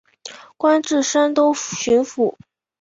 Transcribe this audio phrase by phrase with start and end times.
[0.57, 2.33] 官至山东巡抚。